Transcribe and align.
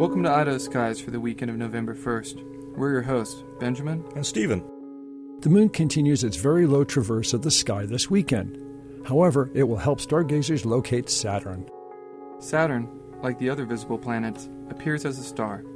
Welcome 0.00 0.22
to 0.22 0.30
Idaho 0.30 0.56
Skies 0.56 0.98
for 0.98 1.10
the 1.10 1.20
weekend 1.20 1.50
of 1.50 1.58
November 1.58 1.94
1st. 1.94 2.74
We're 2.74 2.90
your 2.90 3.02
hosts, 3.02 3.44
Benjamin 3.58 4.02
and 4.16 4.24
Stephen. 4.24 4.64
The 5.40 5.50
moon 5.50 5.68
continues 5.68 6.24
its 6.24 6.38
very 6.38 6.66
low 6.66 6.84
traverse 6.84 7.34
of 7.34 7.42
the 7.42 7.50
sky 7.50 7.84
this 7.84 8.08
weekend. 8.08 8.58
However, 9.06 9.50
it 9.52 9.64
will 9.64 9.76
help 9.76 10.00
stargazers 10.00 10.64
locate 10.64 11.10
Saturn. 11.10 11.68
Saturn, 12.38 12.88
like 13.22 13.38
the 13.38 13.50
other 13.50 13.66
visible 13.66 13.98
planets, 13.98 14.48
appears 14.70 15.04
as 15.04 15.18
a 15.18 15.22
star. 15.22 15.66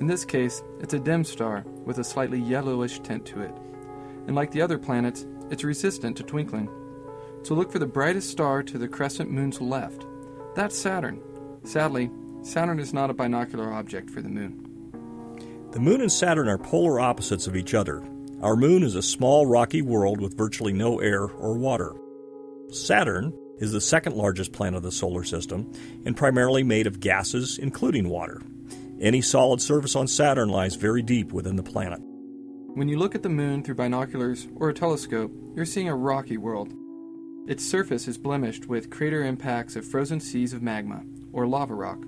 In 0.00 0.06
this 0.06 0.26
case, 0.26 0.62
it's 0.80 0.92
a 0.92 0.98
dim 0.98 1.24
star 1.24 1.64
with 1.86 1.96
a 1.96 2.04
slightly 2.04 2.38
yellowish 2.38 3.00
tint 3.00 3.24
to 3.24 3.40
it. 3.40 3.56
And 4.26 4.36
like 4.36 4.50
the 4.50 4.60
other 4.60 4.76
planets, 4.76 5.24
it's 5.50 5.64
resistant 5.64 6.18
to 6.18 6.24
twinkling. 6.24 6.68
So 7.42 7.54
look 7.54 7.72
for 7.72 7.78
the 7.78 7.86
brightest 7.86 8.28
star 8.28 8.62
to 8.64 8.76
the 8.76 8.86
crescent 8.86 9.30
moon's 9.30 9.62
left. 9.62 10.04
That's 10.54 10.76
Saturn. 10.76 11.22
Sadly, 11.64 12.10
Saturn 12.42 12.78
is 12.78 12.94
not 12.94 13.10
a 13.10 13.14
binocular 13.14 13.72
object 13.72 14.10
for 14.10 14.22
the 14.22 14.28
moon. 14.28 14.62
The 15.72 15.80
moon 15.80 16.00
and 16.00 16.12
Saturn 16.12 16.48
are 16.48 16.58
polar 16.58 17.00
opposites 17.00 17.46
of 17.46 17.56
each 17.56 17.74
other. 17.74 18.02
Our 18.40 18.56
moon 18.56 18.82
is 18.82 18.94
a 18.94 19.02
small 19.02 19.46
rocky 19.46 19.82
world 19.82 20.20
with 20.20 20.36
virtually 20.36 20.72
no 20.72 21.00
air 21.00 21.24
or 21.24 21.58
water. 21.58 21.94
Saturn 22.70 23.32
is 23.58 23.72
the 23.72 23.80
second 23.80 24.16
largest 24.16 24.52
planet 24.52 24.76
of 24.76 24.82
the 24.82 24.92
solar 24.92 25.24
system 25.24 25.70
and 26.04 26.16
primarily 26.16 26.62
made 26.62 26.86
of 26.86 27.00
gases, 27.00 27.58
including 27.58 28.08
water. 28.08 28.40
Any 29.00 29.20
solid 29.20 29.60
surface 29.60 29.96
on 29.96 30.06
Saturn 30.06 30.48
lies 30.48 30.74
very 30.76 31.02
deep 31.02 31.32
within 31.32 31.56
the 31.56 31.62
planet. 31.62 32.00
When 32.74 32.88
you 32.88 32.98
look 32.98 33.14
at 33.14 33.22
the 33.22 33.28
moon 33.28 33.62
through 33.62 33.76
binoculars 33.76 34.48
or 34.56 34.68
a 34.68 34.74
telescope, 34.74 35.32
you're 35.54 35.64
seeing 35.64 35.88
a 35.88 35.96
rocky 35.96 36.36
world. 36.36 36.74
Its 37.46 37.64
surface 37.64 38.08
is 38.08 38.18
blemished 38.18 38.66
with 38.66 38.90
crater 38.90 39.22
impacts 39.24 39.76
of 39.76 39.86
frozen 39.86 40.20
seas 40.20 40.52
of 40.52 40.62
magma, 40.62 41.02
or 41.32 41.46
lava 41.46 41.74
rock. 41.74 42.04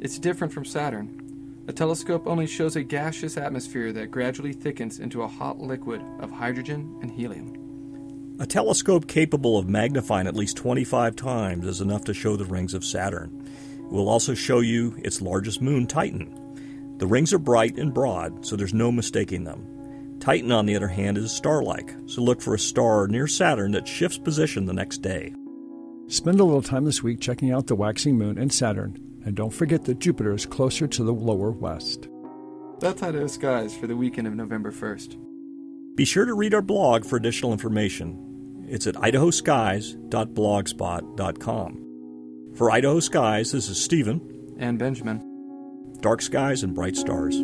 It's 0.00 0.18
different 0.18 0.52
from 0.52 0.64
Saturn. 0.64 1.64
A 1.68 1.74
telescope 1.74 2.26
only 2.26 2.46
shows 2.46 2.74
a 2.74 2.82
gaseous 2.82 3.36
atmosphere 3.36 3.92
that 3.92 4.10
gradually 4.10 4.54
thickens 4.54 4.98
into 4.98 5.22
a 5.22 5.28
hot 5.28 5.58
liquid 5.60 6.02
of 6.20 6.30
hydrogen 6.30 6.98
and 7.02 7.10
helium. 7.10 8.36
A 8.40 8.46
telescope 8.46 9.06
capable 9.06 9.58
of 9.58 9.68
magnifying 9.68 10.26
at 10.26 10.34
least 10.34 10.56
25 10.56 11.16
times 11.16 11.66
is 11.66 11.82
enough 11.82 12.04
to 12.04 12.14
show 12.14 12.36
the 12.36 12.46
rings 12.46 12.72
of 12.72 12.82
Saturn. 12.82 13.46
It 13.76 13.92
will 13.92 14.08
also 14.08 14.32
show 14.32 14.60
you 14.60 14.96
its 15.04 15.20
largest 15.20 15.60
moon, 15.60 15.86
Titan. 15.86 16.96
The 16.96 17.06
rings 17.06 17.34
are 17.34 17.38
bright 17.38 17.76
and 17.76 17.92
broad, 17.92 18.46
so 18.46 18.56
there's 18.56 18.72
no 18.72 18.90
mistaking 18.90 19.44
them. 19.44 19.66
Titan, 20.18 20.50
on 20.50 20.64
the 20.64 20.76
other 20.76 20.88
hand, 20.88 21.18
is 21.18 21.30
star 21.30 21.62
like, 21.62 21.94
so 22.06 22.22
look 22.22 22.40
for 22.40 22.54
a 22.54 22.58
star 22.58 23.06
near 23.06 23.26
Saturn 23.26 23.72
that 23.72 23.86
shifts 23.86 24.16
position 24.16 24.64
the 24.64 24.72
next 24.72 25.02
day. 25.02 25.34
Spend 26.08 26.40
a 26.40 26.44
little 26.44 26.62
time 26.62 26.86
this 26.86 27.02
week 27.02 27.20
checking 27.20 27.52
out 27.52 27.66
the 27.66 27.76
waxing 27.76 28.16
moon 28.16 28.38
and 28.38 28.50
Saturn, 28.52 29.09
and 29.24 29.34
don't 29.34 29.52
forget 29.52 29.84
that 29.84 29.98
Jupiter 29.98 30.34
is 30.34 30.46
closer 30.46 30.86
to 30.86 31.04
the 31.04 31.12
lower 31.12 31.50
west. 31.50 32.08
That's 32.80 33.02
Idaho 33.02 33.26
Skies 33.26 33.76
for 33.76 33.86
the 33.86 33.96
weekend 33.96 34.26
of 34.26 34.34
November 34.34 34.72
1st. 34.72 35.16
Be 35.96 36.04
sure 36.04 36.24
to 36.24 36.34
read 36.34 36.54
our 36.54 36.62
blog 36.62 37.04
for 37.04 37.16
additional 37.16 37.52
information. 37.52 38.66
It's 38.68 38.86
at 38.86 38.94
idahoskies.blogspot.com. 38.94 41.86
For 42.54 42.70
Idaho 42.70 43.00
Skies, 43.00 43.52
this 43.52 43.68
is 43.68 43.82
Stephen. 43.82 44.20
And 44.58 44.78
Benjamin. 44.78 45.26
Dark 46.00 46.22
skies 46.22 46.62
and 46.62 46.74
bright 46.74 46.96
stars. 46.96 47.42